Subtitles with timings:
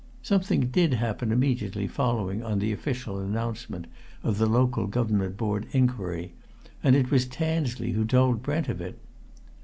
[0.23, 3.85] Something did happen immediately following on the official announcement
[4.23, 6.33] of the Local Government Board inquiry,
[6.81, 8.97] and it was Tansley who told Brent of it.